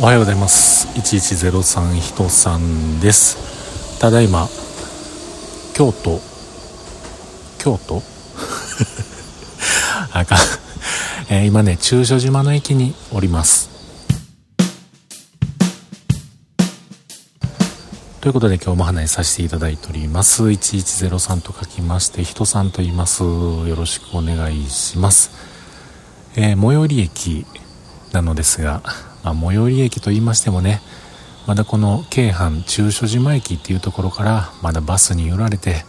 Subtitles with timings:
[0.00, 0.86] おはようございます。
[0.96, 3.98] 1103人さんです。
[4.00, 4.46] ただいま
[5.74, 6.20] 京都
[7.58, 8.00] 京都？
[10.14, 10.38] あかん、
[11.34, 13.70] えー、今ね中所島の駅におります。
[18.20, 20.44] ということで今日も話させていただいております。
[20.44, 23.24] 1103と書きまして人さんと言います。
[23.24, 25.32] よろしくお願いします。
[26.36, 27.46] えー、最寄り駅
[28.12, 30.80] なのですがまあ、最寄り駅と言いましてもね
[31.46, 35.84] まだこの京阪中所島駅っていうところからまだバスに揺られて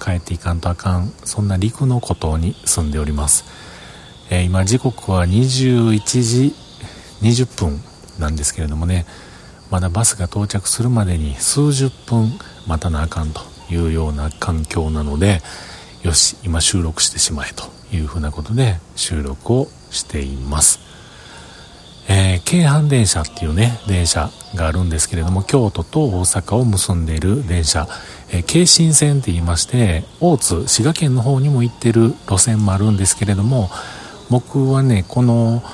[0.00, 3.44] 帰っていかんとあかんそんな陸の孤島に住んでおります、
[4.30, 6.54] えー、今時刻は21時
[7.22, 7.80] 20分
[8.18, 9.06] なんですけれどもね
[9.70, 12.30] まだバスが到着するまでに数十分
[12.66, 13.40] 待たなあかんと
[13.70, 15.40] いうような環境なので
[16.02, 20.80] よし今収録してしまえというふうなことで収録をしています。
[22.08, 27.88] えー、京阪電車っていうね、電車があるんですけれども、京都と大阪を結んでいる電車、
[28.30, 33.70] えー、京新線って言いまして、大津、滋賀県の方にも行ってる路線もあるんですけれども、
[34.30, 35.64] 僕はね、この、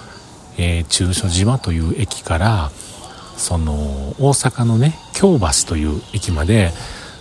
[0.56, 2.70] えー、中所島という駅から、
[3.36, 3.74] その、
[4.18, 6.72] 大阪のね、京橋という駅まで、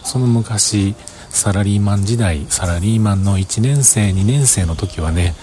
[0.03, 0.95] その昔、
[1.31, 5.35] サラリーマン時代、サラリーマンの1年生、2年生の時はね、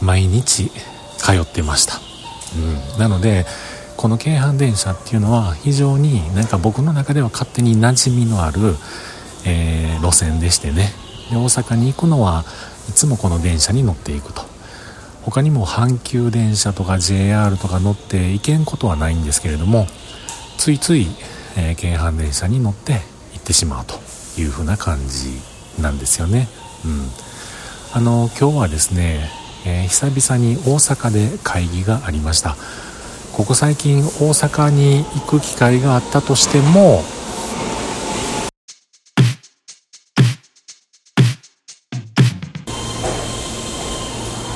[0.00, 0.70] 毎日
[1.18, 2.13] 通ってました。
[2.56, 3.46] うん、なので
[3.96, 8.60] この京阪電車っていうのは非常になんか僕の中では勝手に馴染みのある、
[9.46, 10.92] えー、路線でしてね。
[11.30, 12.44] で大阪に行くのは
[12.88, 14.42] いつもこの電車に乗っていくと。
[15.22, 19.86] 他にも阪急電車とか JR とか乗って行けんことはないんですけれども
[20.58, 21.06] ついつい、
[21.56, 22.92] えー、京阪電車に乗って
[23.32, 23.94] 行ってしまうと
[24.38, 25.40] いう風な感じ
[25.80, 26.48] なんですよね。
[26.84, 27.08] うん。
[27.94, 29.30] あの今日はですね
[29.64, 32.56] えー、久々に大阪で会議がありました。
[33.32, 37.02] ここ最近大阪に行く機会があったとしても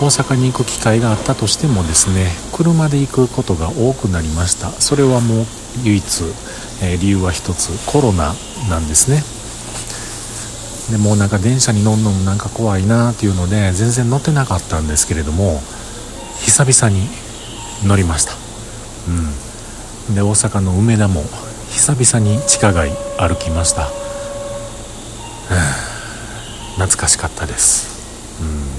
[0.01, 4.71] 大阪に行く機会があったとしてもですね車で行くことが多くなりました。
[4.71, 5.47] それはもう
[5.83, 6.05] 唯一、
[6.83, 8.33] えー、理由は一つコロナ
[8.71, 9.38] なんですね。
[10.91, 15.61] でもうなんか電車に乗るのもなんか怖いなっていうので全然乗ってなかったんですけれども
[16.41, 17.09] 久々に
[17.87, 18.33] 乗りました。
[19.09, 20.15] うん。
[20.15, 21.23] で大阪の梅田も
[21.71, 23.89] 久々に地下街歩きました。
[26.79, 28.41] 懐かしかったです。
[28.41, 28.79] うん。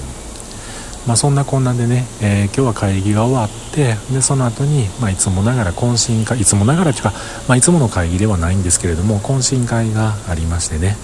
[1.06, 7.12] まあそんなこんなでね、えー、今日は会議が終わってでその後にまあいつもながら懇親会いつもながらというか、
[7.46, 10.96] まあ、いつもの会議ではないんですけれども懇親会がありましてね。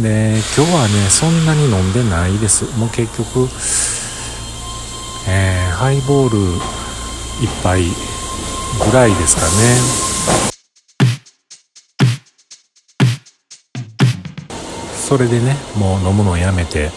[0.00, 2.64] で今日はねそんなに飲んでないです。
[2.78, 3.48] もう結局
[5.28, 10.12] えー、ハイボール1杯ぐらいですかね。
[14.96, 16.90] それでねもう飲むのをやめて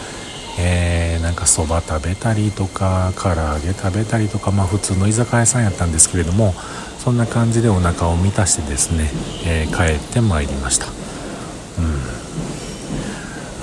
[0.57, 6.53] えー、なんかそば食べたりとか唐揚げ食べたりとかまあ普通の居酒屋さんやったんですけれども
[6.97, 9.09] そんな感じでお腹を満たしてですね、
[9.45, 10.94] えー、帰ってまいりました。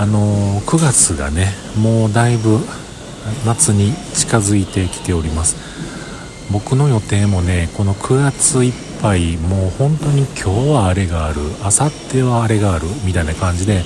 [0.02, 1.46] あの9月がね
[1.80, 2.58] もうだいぶ
[3.46, 5.54] 夏に近づいてきております。
[6.50, 13.84] 僕の予定もねこの9月いっぱいもう本当に今日はあれがある明後日はあれがあるみたいな感じで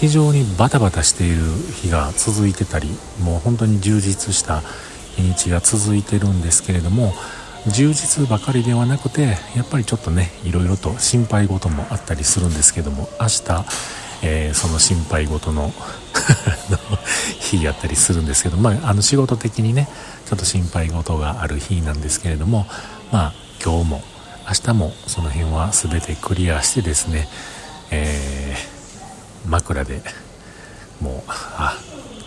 [0.00, 1.36] 非常にバタバタしている
[1.80, 2.88] 日が続いてたり
[3.22, 4.62] もう本当に充実した
[5.14, 7.14] 日にちが続いてるんですけれども
[7.68, 13.64] 充実ばかりではなくてやっぱりちょっとねいろいろと心配事もあったりするんですけども明日
[14.22, 15.72] えー、その心配事 の
[17.40, 19.88] 日やったりするんですけど、まあ、あの仕事的にね
[20.26, 22.66] ちょっと心配事がある日なんですけれども
[23.10, 24.02] まあ今日も
[24.48, 27.28] 明日もその辺は全てクリアしてですね、
[27.90, 30.02] えー、枕で
[31.00, 31.76] もうあ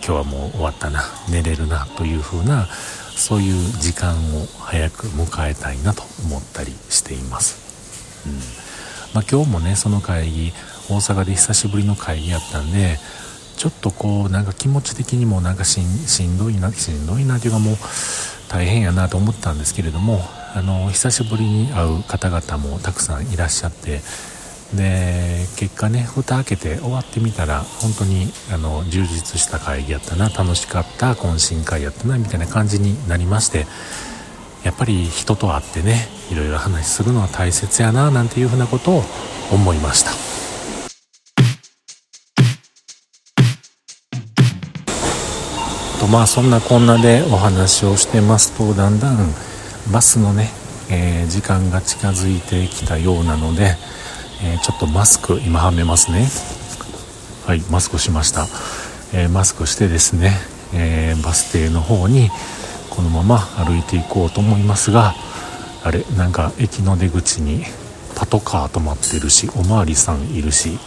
[0.05, 2.67] 今日はもう終わったな寝れるなという風な
[3.15, 8.33] そういう時間を早く迎えたいなと思ったりしています、うん。
[9.13, 10.53] まあ、今日もねその会議
[10.89, 12.97] 大阪で久しぶりの会議やったんで
[13.57, 17.75] ちょっとこうなんか気持ち的にもなんかしんどいなしんどいなというかもう
[18.49, 20.19] 大変やなと思ったんですけれども
[20.53, 24.01] あの久しぶりに会う方々もたくさんいらっしゃって
[24.75, 33.65] で結果ね蓋開けて終わってみたら本当にあの充実した会議やったな楽しかった懇親会やったなみたいな感じになりまして
[34.63, 39.03] やっぱり人と会ってねいろいろ話するのは大切やななんていうふうなことを
[39.51, 40.34] 思いました。
[46.05, 49.17] とまあそんなこんなでお話をしてますとだんだん
[49.91, 50.49] バスのね
[50.87, 53.75] えー、時間が近づいてきたようなので、
[54.43, 56.27] えー、ちょっとマスク今はめますね。
[57.47, 58.45] はいマスクしました、
[59.15, 60.33] えマスクしてですね、
[60.75, 62.29] えバス停の方に
[62.91, 65.15] このまま歩いていこうと思いますが
[65.83, 67.63] あれなんか駅の出口に
[68.15, 70.77] パトカー止まってるしおまわりさんいるし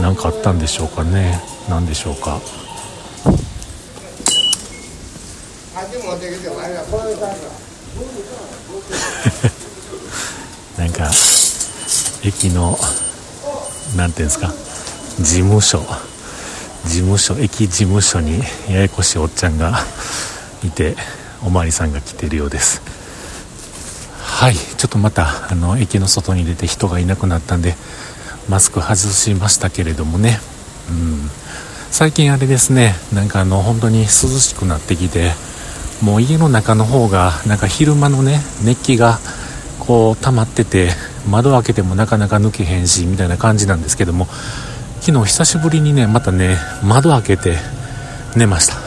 [0.00, 1.40] 何かあったんでしょうかね。
[1.68, 2.40] 何でしょうか。
[10.78, 11.10] なんか
[12.24, 12.78] 駅の
[13.96, 14.52] 何ていうんですか？
[15.20, 15.84] 事務所。
[16.86, 18.40] 事務所駅事務所に
[18.70, 19.84] ややこしいおっちゃんが
[20.64, 20.96] いて
[21.44, 22.80] おまわりさんが来てるようです。
[24.22, 27.76] はいちょっとまたあの駅の外に出て人がいなくなったんで
[28.48, 30.40] マスク外しましたけれどもね。
[30.88, 31.30] うん。
[31.90, 34.08] 最近あれですねなんかあの本当に涼
[34.38, 35.32] しくなってきて
[36.02, 39.18] もう家の中の方がなんか昼間のね熱気が
[39.80, 40.90] こう溜まってて
[41.28, 44.26] 窓開けてもなかなか抜けへんしみたいな感じなんですけども
[45.00, 47.56] 昨日久しぶりにねまたね窓開けて
[48.36, 48.86] 寝ました。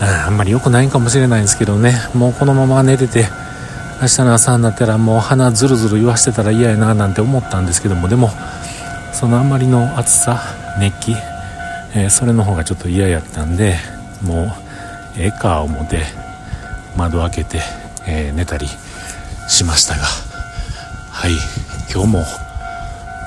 [0.00, 3.26] あんまり良くないんかもしれないんですけどねもうこのまま寝てて
[4.02, 8.30] 明日の朝になったらもう鼻ずるずる言わしてたら嫌やななんて思ったんですけどもでも
[9.12, 10.38] そのあんまりの暑さ
[10.78, 11.12] 熱気、
[11.94, 13.76] えー、それの方がちょっと嫌やったんで
[14.22, 14.52] もう
[15.18, 16.04] ええか思って
[16.96, 17.60] 窓開けて、
[18.06, 18.66] えー、寝たり
[19.48, 20.04] しましたが
[21.10, 21.32] はい
[21.92, 22.24] 今日も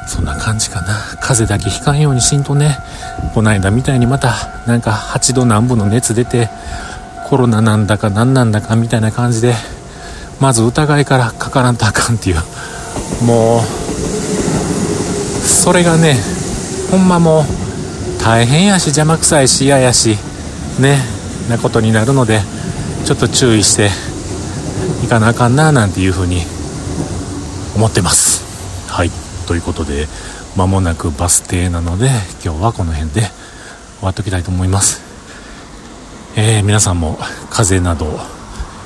[0.09, 0.95] そんな感じかな。
[1.21, 2.79] 風邪だけひかんようにしんとね。
[3.35, 4.33] こないだみたいにまた
[4.65, 6.49] なんか8度南部の熱出て
[7.27, 9.53] コロナなんだか何なんだかみたいな感じで
[10.41, 12.37] まず疑いからかからんとあかんっていう。
[13.23, 13.61] もう
[15.47, 16.15] それがね
[16.89, 20.17] ほんまもう大変やし邪魔くさいし嫌やし
[20.79, 21.18] ね。
[21.49, 22.41] なことになるので
[23.05, 23.89] ちょっと注意して
[25.03, 26.41] いかなあかんななんていうふうに
[27.75, 28.91] 思ってます。
[28.91, 29.11] はい。
[29.47, 30.07] ということで
[30.55, 32.07] 間もなくバス停なので
[32.43, 33.29] 今日はこの辺で終
[34.03, 35.01] わっときたいと思います。
[36.35, 37.17] えー、皆さんも
[37.49, 38.19] 風邪など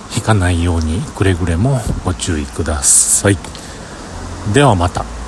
[0.09, 3.37] ひかないようにくれぐれもご注意ください。
[4.53, 5.22] ではまた。